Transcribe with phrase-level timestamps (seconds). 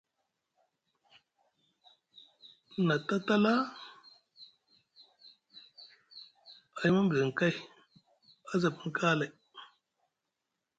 [2.85, 3.53] Nʼa tatala
[6.79, 7.55] a yima midini kay,
[8.51, 9.31] a za pini kaalay.